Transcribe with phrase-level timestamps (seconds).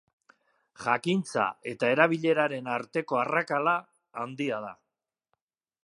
[0.85, 1.43] Jakintza
[1.73, 3.79] eta erabileraren arteko arrakala
[4.25, 4.77] handia da.